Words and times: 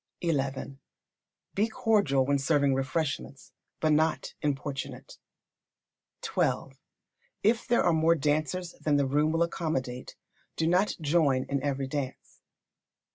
xi. 0.23 0.35
Be 1.53 1.67
cordial 1.67 2.25
when 2.25 2.39
serving 2.39 2.73
refreshments, 2.73 3.51
but 3.79 3.91
not 3.93 4.33
importunate. 4.41 5.19
xii. 6.25 6.71
If 7.43 7.67
there 7.67 7.83
are 7.83 7.93
more 7.93 8.15
dancers 8.15 8.71
than 8.83 8.95
the 8.97 9.05
room 9.05 9.31
will 9.31 9.43
accommodate, 9.43 10.15
do 10.55 10.65
not 10.65 10.95
join 11.01 11.43
in 11.43 11.61
every 11.61 11.85
dance. 11.85 12.41